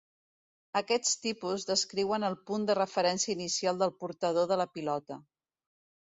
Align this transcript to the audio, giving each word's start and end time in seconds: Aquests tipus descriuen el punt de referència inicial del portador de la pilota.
Aquests 0.79 1.11
tipus 1.25 1.65
descriuen 1.71 2.25
el 2.31 2.37
punt 2.47 2.65
de 2.71 2.77
referència 2.81 3.33
inicial 3.35 3.83
del 3.83 3.95
portador 4.01 4.51
de 4.55 4.61
la 4.65 4.69
pilota. 4.81 5.21